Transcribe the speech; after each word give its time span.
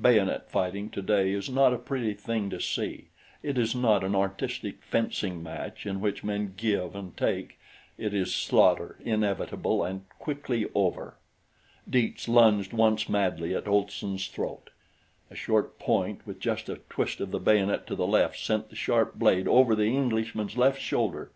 Bayonet 0.00 0.48
fighting 0.48 0.90
today 0.90 1.32
is 1.32 1.50
not 1.50 1.74
a 1.74 1.76
pretty 1.76 2.14
thing 2.14 2.48
to 2.50 2.60
see 2.60 3.08
it 3.42 3.58
is 3.58 3.74
not 3.74 4.04
an 4.04 4.14
artistic 4.14 4.80
fencing 4.80 5.42
match 5.42 5.86
in 5.86 6.00
which 6.00 6.22
men 6.22 6.54
give 6.56 6.94
and 6.94 7.16
take 7.16 7.58
it 7.98 8.14
is 8.14 8.32
slaughter 8.32 8.96
inevitable 9.04 9.82
and 9.82 10.08
quickly 10.20 10.66
over. 10.72 11.16
Dietz 11.90 12.28
lunged 12.28 12.72
once 12.72 13.08
madly 13.08 13.56
at 13.56 13.66
Olson's 13.66 14.28
throat. 14.28 14.70
A 15.32 15.34
short 15.34 15.80
point, 15.80 16.24
with 16.24 16.38
just 16.38 16.68
a 16.68 16.76
twist 16.88 17.18
of 17.18 17.32
the 17.32 17.40
bayonet 17.40 17.84
to 17.88 17.96
the 17.96 18.06
left 18.06 18.38
sent 18.38 18.70
the 18.70 18.76
sharp 18.76 19.16
blade 19.16 19.48
over 19.48 19.74
the 19.74 19.86
Englishman's 19.86 20.56
left 20.56 20.80
shoulder. 20.80 21.32